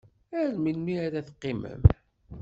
[0.39, 1.81] Ar melmi ara teqqimem?